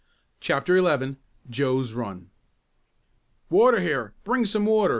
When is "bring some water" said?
4.23-4.89